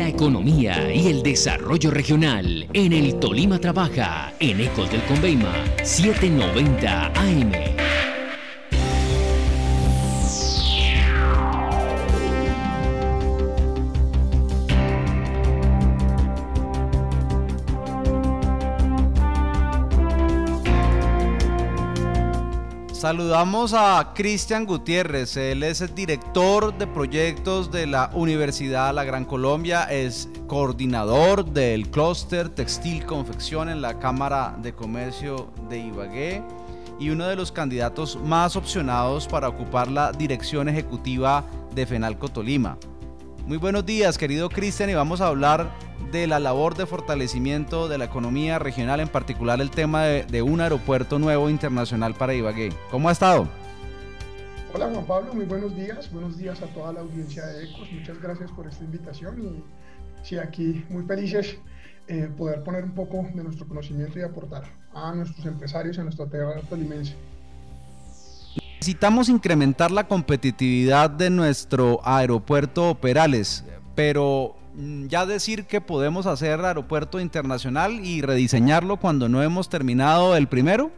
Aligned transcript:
la 0.00 0.08
economía 0.08 0.94
y 0.94 1.08
el 1.08 1.22
desarrollo 1.22 1.90
regional 1.90 2.66
en 2.72 2.92
el 2.94 3.20
Tolima 3.20 3.58
Trabaja 3.58 4.32
en 4.40 4.58
Ecos 4.62 4.90
del 4.90 5.02
Conveima 5.02 5.52
790 5.82 7.06
AM. 7.08 7.79
Saludamos 23.00 23.72
a 23.72 24.12
Cristian 24.14 24.66
Gutiérrez, 24.66 25.34
él 25.38 25.62
es 25.62 25.80
el 25.80 25.94
director 25.94 26.76
de 26.76 26.86
proyectos 26.86 27.70
de 27.70 27.86
la 27.86 28.10
Universidad 28.12 28.94
La 28.94 29.04
Gran 29.04 29.24
Colombia, 29.24 29.84
es 29.84 30.28
coordinador 30.46 31.46
del 31.46 31.88
clúster 31.88 32.50
Textil 32.50 33.06
Confección 33.06 33.70
en 33.70 33.80
la 33.80 33.98
Cámara 33.98 34.54
de 34.60 34.74
Comercio 34.74 35.50
de 35.70 35.78
Ibagué 35.78 36.42
y 36.98 37.08
uno 37.08 37.26
de 37.26 37.36
los 37.36 37.50
candidatos 37.50 38.18
más 38.22 38.54
opcionados 38.54 39.26
para 39.26 39.48
ocupar 39.48 39.90
la 39.90 40.12
dirección 40.12 40.68
ejecutiva 40.68 41.46
de 41.74 41.86
Fenalco 41.86 42.28
Tolima. 42.28 42.76
Muy 43.46 43.56
buenos 43.56 43.86
días, 43.86 44.18
querido 44.18 44.50
Cristian, 44.50 44.90
y 44.90 44.94
vamos 44.94 45.22
a 45.22 45.28
hablar 45.28 45.70
de 46.12 46.26
la 46.26 46.40
labor 46.40 46.76
de 46.76 46.86
fortalecimiento 46.86 47.88
de 47.88 47.98
la 47.98 48.06
economía 48.06 48.58
regional, 48.58 49.00
en 49.00 49.08
particular 49.08 49.60
el 49.60 49.70
tema 49.70 50.04
de, 50.04 50.42
un 50.42 50.60
aeropuerto 50.60 51.18
nuevo 51.18 51.48
internacional 51.48 52.14
para 52.14 52.34
Ibagué. 52.34 52.72
¿Cómo 52.90 53.08
ha 53.08 53.12
estado? 53.12 53.48
Hola 54.74 54.88
Juan 54.92 55.04
Pablo, 55.04 55.34
muy 55.34 55.46
buenos 55.46 55.74
días. 55.76 56.12
Buenos 56.12 56.36
días 56.36 56.62
a 56.62 56.66
toda 56.66 56.92
la 56.92 57.00
audiencia 57.00 57.46
de 57.46 57.64
ECOS. 57.64 57.92
Muchas 57.92 58.20
gracias 58.20 58.50
por 58.52 58.66
esta 58.66 58.84
invitación 58.84 59.42
y 59.42 59.64
sí, 60.22 60.38
aquí 60.38 60.84
muy 60.88 61.04
felices 61.04 61.56
eh, 62.08 62.28
poder 62.36 62.62
poner 62.62 62.84
un 62.84 62.92
poco 62.92 63.26
de 63.34 63.42
nuestro 63.42 63.66
conocimiento 63.66 64.18
y 64.18 64.22
aportar 64.22 64.64
a 64.92 65.12
nuestros 65.12 65.44
empresarios 65.46 65.98
a 65.98 66.04
nuestra 66.04 66.26
tierra 66.26 66.60
tolimense. 66.68 67.14
Necesitamos 68.80 69.28
incrementar 69.28 69.90
la 69.90 70.08
competitividad 70.08 71.10
de 71.10 71.30
nuestro 71.30 72.00
aeropuerto 72.02 72.94
Perales, 72.94 73.64
pero 73.94 74.56
ya 75.08 75.26
decir 75.26 75.66
que 75.66 75.80
podemos 75.80 76.26
hacer 76.26 76.60
aeropuerto 76.60 77.20
internacional 77.20 78.04
y 78.04 78.22
rediseñarlo 78.22 78.98
cuando 78.98 79.28
no 79.28 79.42
hemos 79.42 79.68
terminado 79.68 80.36
el 80.36 80.48
primero? 80.48 80.90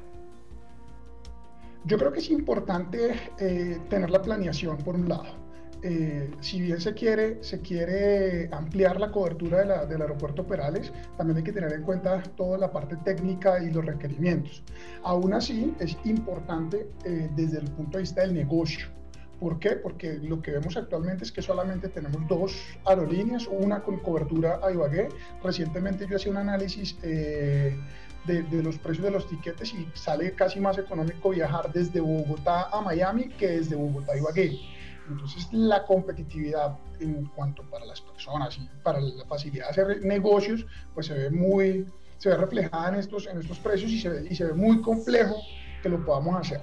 Yo 1.84 1.98
creo 1.98 2.12
que 2.12 2.20
es 2.20 2.30
importante 2.30 3.14
eh, 3.38 3.78
tener 3.88 4.10
la 4.10 4.22
planeación 4.22 4.76
por 4.78 4.94
un 4.94 5.08
lado. 5.08 5.42
Eh, 5.84 6.30
si 6.40 6.60
bien 6.60 6.80
se 6.80 6.94
quiere, 6.94 7.42
se 7.42 7.60
quiere 7.60 8.48
ampliar 8.52 9.00
la 9.00 9.10
cobertura 9.10 9.84
del 9.84 10.00
aeropuerto 10.00 10.46
Perales, 10.46 10.92
también 11.16 11.38
hay 11.38 11.42
que 11.42 11.52
tener 11.52 11.72
en 11.72 11.82
cuenta 11.82 12.22
toda 12.36 12.56
la 12.56 12.70
parte 12.70 12.96
técnica 12.98 13.60
y 13.60 13.72
los 13.72 13.84
requerimientos. 13.84 14.62
Aún 15.02 15.34
así, 15.34 15.74
es 15.80 15.96
importante 16.04 16.88
eh, 17.04 17.28
desde 17.34 17.58
el 17.58 17.68
punto 17.72 17.98
de 17.98 18.02
vista 18.02 18.20
del 18.20 18.34
negocio 18.34 19.01
¿Por 19.42 19.58
qué? 19.58 19.70
Porque 19.70 20.20
lo 20.22 20.40
que 20.40 20.52
vemos 20.52 20.76
actualmente 20.76 21.24
es 21.24 21.32
que 21.32 21.42
solamente 21.42 21.88
tenemos 21.88 22.28
dos 22.28 22.54
aerolíneas, 22.84 23.48
una 23.48 23.82
con 23.82 23.98
cobertura 23.98 24.60
a 24.62 24.70
Ibagué. 24.70 25.08
Recientemente 25.42 26.06
yo 26.08 26.14
hacía 26.14 26.30
un 26.30 26.38
análisis 26.38 26.96
eh, 27.02 27.76
de, 28.24 28.62
los 28.62 28.78
precios 28.78 29.04
de 29.04 29.10
los 29.10 29.28
tiquetes 29.28 29.74
y 29.74 29.88
sale 29.94 30.30
casi 30.34 30.60
más 30.60 30.78
económico 30.78 31.30
viajar 31.30 31.72
desde 31.72 31.98
Bogotá 31.98 32.68
a 32.70 32.82
Miami 32.82 33.30
que 33.30 33.48
desde 33.48 33.74
Bogotá 33.74 34.12
a 34.12 34.16
Ibagué. 34.16 34.60
Entonces 35.08 35.48
la 35.50 35.84
competitividad 35.86 36.78
en 37.00 37.26
cuanto 37.34 37.64
para 37.64 37.84
las 37.84 38.00
personas 38.00 38.56
y 38.58 38.70
para 38.84 39.00
la 39.00 39.24
facilidad 39.24 39.64
de 39.64 39.70
hacer 39.72 40.04
negocios, 40.04 40.64
pues 40.94 41.06
se 41.06 41.14
ve 41.14 41.30
muy, 41.30 41.84
se 42.18 42.28
ve 42.28 42.36
reflejada 42.36 42.90
en 42.90 42.94
estos, 42.94 43.26
en 43.26 43.40
estos 43.40 43.58
precios 43.58 43.90
y 43.90 43.98
se, 43.98 44.08
ve, 44.08 44.24
y 44.30 44.36
se 44.36 44.44
ve 44.44 44.52
muy 44.52 44.80
complejo 44.82 45.34
que 45.82 45.88
lo 45.88 46.04
podamos 46.04 46.36
hacer. 46.36 46.60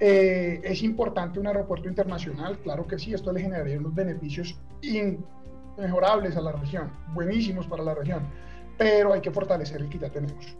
Eh, 0.00 0.62
¿Es 0.64 0.82
importante 0.82 1.38
un 1.38 1.46
aeropuerto 1.46 1.86
internacional? 1.86 2.58
Claro 2.60 2.86
que 2.86 2.98
sí, 2.98 3.12
esto 3.12 3.32
le 3.32 3.42
generaría 3.42 3.78
unos 3.78 3.94
beneficios 3.94 4.56
inmejorables 4.80 6.36
a 6.36 6.40
la 6.40 6.52
región, 6.52 6.90
buenísimos 7.12 7.66
para 7.66 7.82
la 7.82 7.94
región, 7.94 8.22
pero 8.78 9.12
hay 9.12 9.20
que 9.20 9.30
fortalecer 9.30 9.82
el 9.82 9.90
que 9.90 9.98
ya 9.98 10.08
tenemos. 10.08 10.56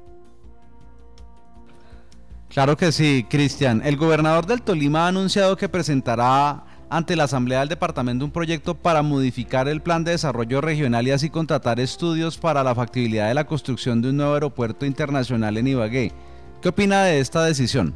Claro 2.50 2.77
que 2.77 2.93
sí, 2.93 3.25
Cristian. 3.31 3.81
El 3.83 3.97
gobernador 3.97 4.45
del 4.45 4.61
Tolima 4.61 5.05
ha 5.05 5.09
anunciado 5.09 5.56
que 5.56 5.69
presentará 5.69 6.65
ante 6.91 7.17
la 7.17 7.25
Asamblea 7.25 7.61
del 7.61 7.69
Departamento 7.69 8.25
un 8.25 8.33
proyecto 8.33 8.75
para 8.75 9.03
modificar 9.03 9.69
el 9.69 9.81
plan 9.81 10.05
de 10.05 10.11
desarrollo 10.11 10.61
regional 10.61 11.06
y 11.06 11.12
así 11.12 11.31
contratar 11.31 11.81
estudios 11.81 12.37
para 12.37 12.65
la 12.65 12.75
factibilidad 12.75 13.29
de 13.29 13.34
la 13.34 13.47
construcción 13.47 14.03
de 14.03 14.11
un 14.11 14.17
nuevo 14.17 14.34
aeropuerto 14.34 14.84
internacional 14.84 15.56
en 15.56 15.69
Ibagué. 15.69 16.12
¿Qué 16.61 16.69
opina 16.69 17.05
de 17.05 17.21
esta 17.21 17.45
decisión? 17.45 17.95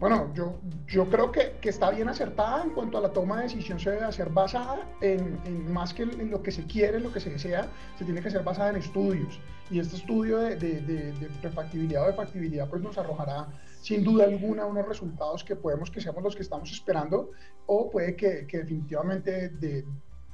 Bueno, 0.00 0.32
yo, 0.34 0.58
yo 0.86 1.10
creo 1.10 1.30
que, 1.30 1.56
que, 1.60 1.68
está 1.68 1.90
bien 1.90 2.08
acertada 2.08 2.64
en 2.64 2.70
cuanto 2.70 2.96
a 2.96 3.02
la 3.02 3.12
toma 3.12 3.36
de 3.36 3.42
decisión 3.42 3.78
se 3.78 3.90
debe 3.90 4.04
hacer 4.04 4.30
basada 4.30 4.88
en, 5.02 5.70
más 5.70 5.92
que 5.92 6.04
en 6.04 6.30
lo 6.30 6.42
que 6.42 6.50
se 6.50 6.64
quiere, 6.64 6.96
en 6.96 7.02
lo 7.02 7.12
que 7.12 7.20
se 7.20 7.28
desea, 7.28 7.68
se 7.98 8.06
tiene 8.06 8.22
que 8.22 8.30
ser 8.30 8.42
basada 8.42 8.70
en 8.70 8.76
estudios. 8.76 9.38
Y 9.70 9.78
este 9.78 9.96
estudio 9.96 10.38
de, 10.38 10.56
de, 10.56 10.80
de, 10.80 11.12
de 11.12 11.26
prefactibilidad 11.42 12.04
o 12.04 12.06
de 12.06 12.14
factibilidad 12.14 12.66
pues 12.70 12.80
nos 12.80 12.96
arrojará 12.96 13.48
sin 13.82 14.02
duda 14.02 14.24
alguna 14.24 14.64
unos 14.64 14.88
resultados 14.88 15.44
que 15.44 15.54
podemos 15.54 15.90
que 15.90 16.00
seamos 16.00 16.22
los 16.22 16.34
que 16.34 16.42
estamos 16.42 16.72
esperando 16.72 17.32
o 17.66 17.90
puede 17.90 18.16
que, 18.16 18.46
que 18.46 18.58
definitivamente 18.58 19.50
de, 19.50 19.84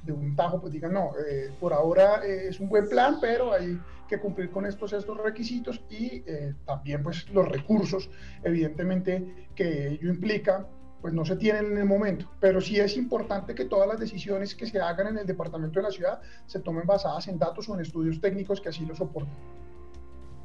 de 0.07 0.13
un 0.13 0.35
tajo 0.35 0.59
pues 0.59 0.73
digan, 0.73 0.93
no, 0.93 1.11
eh, 1.29 1.51
por 1.59 1.73
ahora 1.73 2.25
eh, 2.25 2.47
es 2.47 2.59
un 2.59 2.69
buen 2.69 2.89
plan, 2.89 3.17
pero 3.21 3.53
hay 3.53 3.79
que 4.07 4.19
cumplir 4.19 4.49
con 4.49 4.65
estos, 4.65 4.93
estos 4.93 5.17
requisitos 5.17 5.81
y 5.89 6.23
eh, 6.25 6.55
también 6.65 7.03
pues 7.03 7.29
los 7.31 7.47
recursos, 7.47 8.09
evidentemente, 8.43 9.47
que 9.53 9.89
ello 9.89 10.09
implica, 10.09 10.65
pues 11.01 11.13
no 11.13 11.25
se 11.25 11.35
tienen 11.35 11.73
en 11.73 11.77
el 11.77 11.85
momento, 11.85 12.31
pero 12.39 12.59
sí 12.61 12.79
es 12.79 12.97
importante 12.97 13.53
que 13.53 13.65
todas 13.65 13.87
las 13.87 13.99
decisiones 13.99 14.55
que 14.55 14.65
se 14.65 14.79
hagan 14.79 15.07
en 15.07 15.17
el 15.19 15.27
departamento 15.27 15.79
de 15.79 15.83
la 15.83 15.91
ciudad 15.91 16.21
se 16.47 16.59
tomen 16.59 16.87
basadas 16.87 17.27
en 17.27 17.37
datos 17.37 17.69
o 17.69 17.75
en 17.75 17.81
estudios 17.81 18.19
técnicos 18.19 18.61
que 18.61 18.69
así 18.69 18.85
lo 18.85 18.95
soporten. 18.95 19.33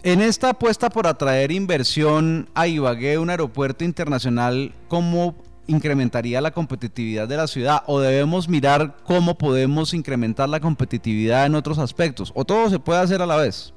En 0.03 0.21
esta 0.21 0.50
apuesta 0.50 0.91
por 0.91 1.06
atraer 1.06 1.53
inversión 1.53 2.49
a 2.55 2.67
Ibagué, 2.67 3.19
un 3.19 3.31
aeropuerto 3.31 3.84
internacional, 3.84 4.75
¿cómo 4.89 5.37
incrementaría 5.67 6.41
la 6.41 6.50
competitividad 6.50 7.28
de 7.28 7.37
la 7.37 7.47
ciudad 7.47 7.83
o 7.87 8.00
debemos 8.00 8.49
mirar 8.49 8.97
cómo 9.05 9.37
podemos 9.37 9.95
incrementar 9.95 10.49
la 10.49 10.61
competitividad 10.61 11.47
en 11.47 11.55
otros 11.55 11.78
aspectos 11.78 12.33
o 12.34 12.45
todo 12.45 12.69
se 12.69 12.78
puede 12.78 13.00
hacer 13.00 13.23
a 13.23 13.27
la 13.27 13.37
vez? 13.37 13.73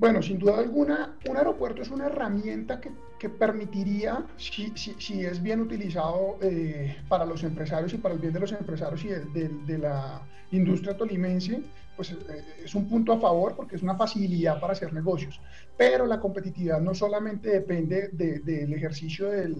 Bueno, 0.00 0.22
sin 0.22 0.38
duda 0.38 0.58
alguna, 0.58 1.14
un 1.28 1.36
aeropuerto 1.36 1.82
es 1.82 1.90
una 1.90 2.06
herramienta 2.06 2.80
que, 2.80 2.90
que 3.18 3.28
permitiría, 3.28 4.24
si, 4.38 4.72
si, 4.74 4.94
si, 4.98 5.20
es 5.26 5.42
bien 5.42 5.60
utilizado 5.60 6.38
eh, 6.40 6.96
para 7.06 7.26
los 7.26 7.44
empresarios 7.44 7.92
y 7.92 7.98
para 7.98 8.14
el 8.14 8.20
bien 8.20 8.32
de 8.32 8.40
los 8.40 8.52
empresarios 8.52 9.04
y 9.04 9.08
de, 9.08 9.50
de, 9.66 9.78
la 9.78 10.22
industria 10.52 10.96
tolimense, 10.96 11.60
pues 11.96 12.12
eh, 12.12 12.16
es 12.64 12.74
un 12.74 12.88
punto 12.88 13.12
a 13.12 13.20
favor 13.20 13.54
porque 13.54 13.76
es 13.76 13.82
una 13.82 13.94
facilidad 13.94 14.58
para 14.58 14.72
hacer 14.72 14.90
negocios. 14.90 15.38
Pero 15.76 16.06
la 16.06 16.18
competitividad 16.18 16.80
no 16.80 16.94
solamente 16.94 17.50
depende 17.50 18.08
del 18.08 18.72
ejercicio 18.72 19.28
del, 19.28 19.54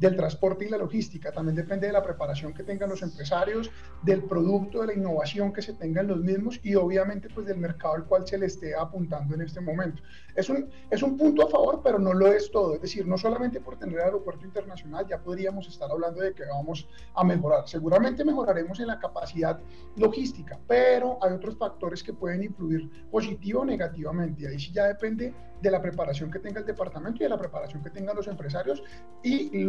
del 0.00 0.16
transporte 0.16 0.64
y 0.64 0.70
la 0.70 0.78
logística, 0.78 1.30
también 1.30 1.54
depende 1.54 1.86
de 1.86 1.92
la 1.92 2.02
preparación 2.02 2.54
que 2.54 2.62
tengan 2.62 2.88
los 2.88 3.02
empresarios, 3.02 3.70
del 4.02 4.24
producto, 4.24 4.80
de 4.80 4.88
la 4.88 4.94
innovación 4.94 5.52
que 5.52 5.60
se 5.60 5.74
tenga 5.74 6.00
en 6.00 6.08
los 6.08 6.20
mismos 6.20 6.58
y 6.62 6.74
obviamente 6.74 7.28
pues 7.28 7.46
del 7.46 7.58
mercado 7.58 7.94
al 7.94 8.06
cual 8.06 8.26
se 8.26 8.38
le 8.38 8.46
esté 8.46 8.74
apuntando 8.74 9.34
en 9.34 9.42
este 9.42 9.60
momento. 9.60 10.02
Es 10.34 10.48
un, 10.48 10.70
es 10.90 11.02
un 11.02 11.18
punto 11.18 11.46
a 11.46 11.50
favor, 11.50 11.82
pero 11.84 11.98
no 11.98 12.14
lo 12.14 12.28
es 12.28 12.50
todo, 12.50 12.74
es 12.74 12.80
decir, 12.80 13.06
no 13.06 13.18
solamente 13.18 13.60
por 13.60 13.78
tener 13.78 14.00
aeropuerto 14.00 14.46
internacional 14.46 15.06
ya 15.06 15.18
podríamos 15.18 15.68
estar 15.68 15.90
hablando 15.90 16.22
de 16.22 16.32
que 16.32 16.44
vamos 16.46 16.88
a 17.14 17.22
mejorar. 17.22 17.68
Seguramente 17.68 18.24
mejoraremos 18.24 18.80
en 18.80 18.86
la 18.86 18.98
capacidad 18.98 19.60
logística, 19.96 20.58
pero 20.66 21.18
hay 21.22 21.34
otros 21.34 21.58
factores 21.58 22.02
que 22.02 22.14
pueden 22.14 22.42
influir 22.42 22.88
positivo 23.10 23.60
o 23.60 23.64
negativamente 23.66 24.48
ahí 24.48 24.58
sí 24.58 24.72
ya 24.72 24.86
depende 24.86 25.34
de 25.60 25.70
la 25.70 25.82
preparación 25.82 26.30
que 26.30 26.38
tenga 26.38 26.60
el 26.60 26.66
departamento 26.66 27.18
y 27.20 27.24
de 27.24 27.28
la 27.28 27.38
preparación 27.38 27.82
que 27.82 27.90
tengan 27.90 28.16
los 28.16 28.26
empresarios 28.28 28.82
y 29.22 29.64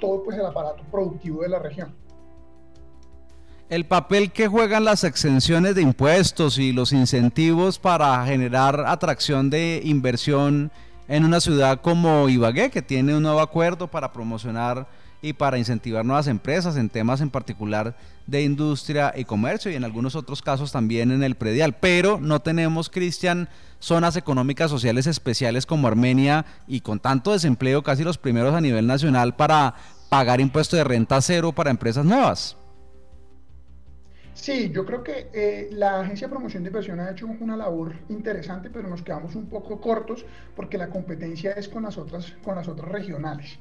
todo 0.00 0.22
pues, 0.24 0.38
el 0.38 0.46
aparato 0.46 0.82
productivo 0.90 1.42
de 1.42 1.48
la 1.48 1.58
región. 1.58 1.94
El 3.68 3.84
papel 3.84 4.30
que 4.30 4.46
juegan 4.46 4.84
las 4.84 5.02
exenciones 5.02 5.74
de 5.74 5.82
impuestos 5.82 6.58
y 6.58 6.72
los 6.72 6.92
incentivos 6.92 7.80
para 7.80 8.24
generar 8.24 8.84
atracción 8.86 9.50
de 9.50 9.80
inversión 9.84 10.70
en 11.08 11.24
una 11.24 11.40
ciudad 11.40 11.80
como 11.80 12.28
Ibagué, 12.28 12.70
que 12.70 12.82
tiene 12.82 13.16
un 13.16 13.22
nuevo 13.22 13.40
acuerdo 13.40 13.88
para 13.88 14.12
promocionar 14.12 14.86
y 15.26 15.32
para 15.32 15.58
incentivar 15.58 16.04
nuevas 16.04 16.28
empresas 16.28 16.76
en 16.76 16.88
temas 16.88 17.20
en 17.20 17.30
particular 17.30 17.96
de 18.26 18.42
industria 18.42 19.12
y 19.16 19.24
comercio 19.24 19.70
y 19.70 19.74
en 19.74 19.82
algunos 19.82 20.14
otros 20.14 20.40
casos 20.40 20.70
también 20.70 21.10
en 21.10 21.24
el 21.24 21.34
predial. 21.34 21.74
Pero 21.74 22.20
no 22.20 22.40
tenemos, 22.40 22.88
Cristian, 22.88 23.48
zonas 23.80 24.16
económicas 24.16 24.70
sociales 24.70 25.06
especiales 25.08 25.66
como 25.66 25.88
Armenia 25.88 26.46
y 26.68 26.80
con 26.80 27.00
tanto 27.00 27.32
desempleo, 27.32 27.82
casi 27.82 28.04
los 28.04 28.18
primeros 28.18 28.54
a 28.54 28.60
nivel 28.60 28.86
nacional 28.86 29.34
para 29.34 29.74
pagar 30.08 30.40
impuesto 30.40 30.76
de 30.76 30.84
renta 30.84 31.20
cero 31.20 31.52
para 31.52 31.70
empresas 31.70 32.04
nuevas. 32.04 32.56
Sí, 34.36 34.70
yo 34.70 34.84
creo 34.84 35.02
que 35.02 35.30
eh, 35.32 35.70
la 35.72 36.00
Agencia 36.00 36.26
de 36.26 36.32
Promoción 36.32 36.62
de 36.62 36.68
Inversión 36.68 37.00
ha 37.00 37.10
hecho 37.10 37.26
una 37.26 37.56
labor 37.56 37.94
interesante, 38.10 38.68
pero 38.68 38.86
nos 38.86 39.00
quedamos 39.00 39.34
un 39.34 39.46
poco 39.46 39.80
cortos 39.80 40.26
porque 40.54 40.76
la 40.76 40.90
competencia 40.90 41.52
es 41.52 41.68
con 41.70 41.84
las 41.84 41.96
otras, 41.96 42.36
con 42.44 42.54
las 42.54 42.68
otras 42.68 42.92
regionales. 42.92 43.58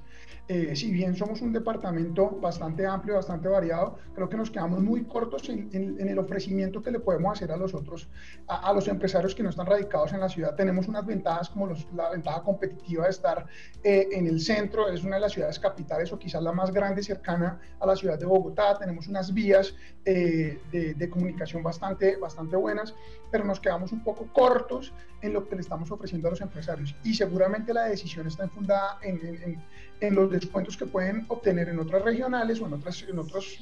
Eh, 0.47 0.75
si 0.75 0.91
bien 0.91 1.15
somos 1.15 1.41
un 1.41 1.51
departamento 1.51 2.29
bastante 2.39 2.85
amplio, 2.85 3.15
bastante 3.15 3.47
variado, 3.47 3.97
creo 4.13 4.29
que 4.29 4.37
nos 4.37 4.51
quedamos 4.51 4.79
muy 4.79 5.03
cortos 5.05 5.49
en, 5.49 5.69
el 5.73 6.19
ofrecimiento 6.19 6.83
que 6.83 6.91
le 6.91 6.99
podemos 6.99 7.35
hacer 7.35 7.51
a 7.51 7.57
los 7.57 7.73
otros, 7.73 8.07
a, 8.47 8.71
los 8.71 8.87
empresarios 8.87 9.33
que 9.33 9.41
no 9.41 9.49
están 9.49 9.65
radicados 9.65 10.13
en 10.13 10.19
la 10.19 10.29
ciudad. 10.29 10.53
Tenemos 10.53 10.87
unas 10.87 11.03
ventajas 11.03 11.49
como 11.49 11.69
la 11.95 12.11
ventaja 12.11 12.43
competitiva 12.43 13.05
de 13.05 13.09
estar 13.09 13.47
eh, 13.83 14.07
en 14.11 14.27
el 14.27 14.39
centro, 14.39 14.87
es 14.87 15.03
una 15.03 15.15
de 15.15 15.21
las 15.21 15.31
ciudades 15.31 15.57
capitales 15.57 16.13
o 16.13 16.19
quizás 16.19 16.43
la 16.43 16.51
más 16.51 16.71
grande 16.71 17.01
cercana 17.01 17.59
a 17.79 17.87
la 17.87 17.95
ciudad 17.95 18.19
de 18.19 18.27
Bogotá. 18.27 18.77
Tenemos 18.77 19.07
unas 19.07 19.33
vías 19.33 19.73
eh, 20.05 20.59
de, 20.71 21.09
comunicación 21.09 21.63
bastante, 21.63 22.17
bastante 22.17 22.55
buenas, 22.55 22.93
pero 23.31 23.45
nos 23.45 23.59
quedamos 23.59 23.91
un 23.91 24.03
poco 24.03 24.27
cortos 24.33 24.93
en 25.21 25.33
lo 25.33 25.47
que 25.47 25.55
le 25.55 25.61
estamos 25.61 25.91
ofreciendo 25.91 26.27
a 26.27 26.31
los 26.31 26.41
empresarios. 26.41 26.95
Y 27.03 27.13
seguramente 27.13 27.73
la 27.73 27.85
decisión 27.85 28.27
está 28.27 28.43
enfundada 28.43 28.99
en, 29.01 29.19
en, 29.25 29.63
en 30.01 30.15
los 30.15 30.29
descuentos 30.29 30.75
que 30.75 30.85
pueden 30.85 31.25
obtener 31.29 31.69
en 31.69 31.79
otras 31.79 32.01
regionales 32.01 32.59
o 32.61 32.67
en, 32.67 32.73
otras, 32.73 33.03
en, 33.07 33.17
otros, 33.17 33.57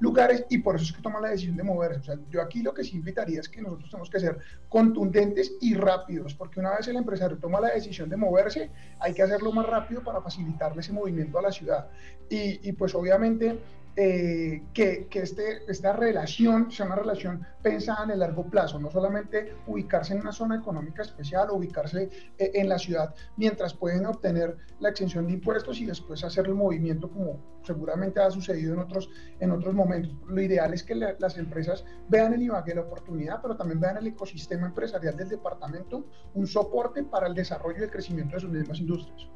lugares 0.00 0.44
y 0.50 0.58
por 0.58 0.76
eso 0.76 0.84
es 0.84 0.92
que 0.92 1.02
toman 1.02 1.22
la 1.22 1.30
decisión 1.30 1.56
de 1.56 1.62
moverse. 1.62 2.00
O 2.00 2.02
sea, 2.02 2.16
yo 2.30 2.42
aquí 2.42 2.62
lo 2.62 2.74
que 2.74 2.84
sí 2.84 2.96
invitaría 2.96 3.40
es 3.40 3.48
que 3.48 3.62
nosotros 3.62 3.90
tenemos 3.90 4.10
que 4.10 4.20
ser 4.20 4.38
contundentes 4.68 5.52
y 5.60 5.74
rápidos, 5.74 6.34
porque 6.34 6.60
una 6.60 6.76
vez 6.76 6.88
el 6.88 6.96
empresario 6.96 7.38
toma 7.38 7.60
la 7.60 7.68
decisión 7.68 8.08
de 8.08 8.16
moverse, 8.16 8.70
hay 8.98 9.14
que 9.14 9.22
hacerlo 9.22 9.52
más 9.52 9.66
rápido 9.66 10.02
para 10.02 10.20
facilitarle 10.20 10.80
ese 10.80 10.92
movimiento 10.92 11.38
a 11.38 11.42
la 11.42 11.52
ciudad. 11.52 11.88
Y 12.28 12.72
pues 12.72 12.94
obviamente 12.94 13.58
eh, 14.00 14.62
que, 14.72 15.08
este, 15.10 15.68
esta 15.68 15.92
relación 15.92 16.70
sea 16.70 16.86
una 16.86 16.94
relación 16.94 17.44
pensada 17.60 18.04
en 18.04 18.12
el 18.12 18.20
largo 18.20 18.44
plazo, 18.44 18.78
no 18.78 18.92
solamente 18.92 19.56
ubicarse 19.66 20.14
en 20.14 20.20
una 20.20 20.30
zona 20.30 20.54
económica 20.54 21.02
especial 21.02 21.50
ubicarse 21.50 22.08
eh, 22.38 22.52
en 22.54 22.68
la 22.68 22.78
ciudad 22.78 23.12
mientras 23.36 23.74
pueden 23.74 24.06
obtener 24.06 24.56
la 24.78 24.90
exención 24.90 25.26
de 25.26 25.32
impuestos 25.32 25.80
y 25.80 25.86
después 25.86 26.22
hacer 26.22 26.46
el 26.46 26.54
movimiento 26.54 27.10
como 27.10 27.40
seguramente 27.64 28.20
ha 28.20 28.30
sucedido 28.30 28.74
en 28.74 28.78
otros, 28.78 29.10
en 29.40 29.50
otros 29.50 29.74
momentos. 29.74 30.14
Lo 30.28 30.40
ideal 30.40 30.72
es 30.72 30.84
que 30.84 30.94
las 30.94 31.36
empresas 31.36 31.84
vean 32.08 32.34
el 32.34 32.42
Ibagué 32.42 32.76
la 32.76 32.82
oportunidad, 32.82 33.42
pero 33.42 33.56
también 33.56 33.80
vean 33.80 33.96
el 33.96 34.06
ecosistema 34.06 34.68
empresarial 34.68 35.16
del 35.16 35.28
departamento, 35.28 36.06
un 36.34 36.46
soporte 36.46 37.02
para 37.02 37.26
el 37.26 37.34
desarrollo 37.34 37.80
y 37.80 37.82
el 37.82 37.90
crecimiento 37.90 38.36
de 38.36 38.42
sus 38.42 38.50
mismas 38.50 38.78
industrias. 38.78 39.28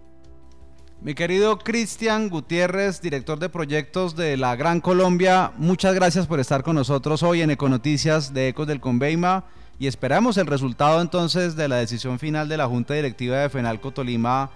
Mi 1.05 1.15
querido 1.15 1.59
Cristian 1.59 2.29
Gutiérrez, 2.29 3.01
director 3.01 3.41
de 3.41 3.49
proyectos 3.49 4.15
de 4.15 4.37
la 4.37 4.55
Gran 4.55 4.81
Colombia, 4.81 5.51
muchas 5.57 5.97
gracias 5.97 6.29
por 6.29 6.39
estar 6.39 6.63
con 6.63 6.77
nosotros 6.77 7.25
hoy 7.25 7.41
en 7.41 7.51
Econoticias 7.51 8.33
de 8.33 8.47
Ecos 8.47 8.69
del 8.69 8.81
Conveima 8.81 9.43
y 9.81 9.89
esperamos 9.89 10.37
el 10.37 10.47
resultado 10.47 11.03
entonces 11.03 11.57
de 11.57 11.67
la 11.67 11.75
decisión 11.75 12.21
final 12.21 12.49
de 12.49 12.57
la 12.57 12.69
Junta 12.69 12.95
Directiva 12.95 13.39
de 13.39 13.49
Fenalco 13.49 13.91
Tolima 13.91 14.51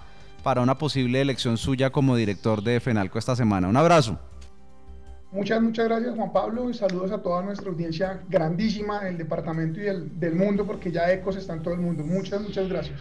para 0.44 0.60
una 0.60 0.78
posible 0.78 1.20
elección 1.20 1.56
suya 1.56 1.90
como 1.90 2.14
director 2.14 2.62
de 2.62 2.78
Fenalco 2.78 3.18
esta 3.18 3.34
semana. 3.34 3.66
Un 3.66 3.76
abrazo. 3.76 4.16
Muchas, 5.32 5.60
muchas 5.60 5.86
gracias 5.88 6.14
Juan 6.14 6.32
Pablo 6.32 6.70
y 6.70 6.74
saludos 6.74 7.10
a 7.10 7.20
toda 7.20 7.42
nuestra 7.42 7.70
audiencia 7.70 8.22
grandísima 8.28 9.02
del 9.02 9.18
departamento 9.18 9.80
y 9.80 9.82
del, 9.82 10.20
del 10.20 10.36
mundo 10.36 10.64
porque 10.64 10.92
ya 10.92 11.10
Ecos 11.10 11.34
está 11.34 11.54
en 11.54 11.64
todo 11.64 11.74
el 11.74 11.80
mundo. 11.80 12.04
Muchas, 12.04 12.40
muchas 12.40 12.68
gracias. 12.68 13.00